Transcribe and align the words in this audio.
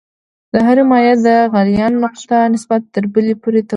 د 0.53 0.55
هرې 0.65 0.83
مایع 0.91 1.15
د 1.27 1.27
غلیان 1.53 1.93
نقطه 2.05 2.37
نسبت 2.53 2.81
تر 2.93 3.03
بلې 3.13 3.33
توپیر 3.35 3.55
کوي. 3.61 3.61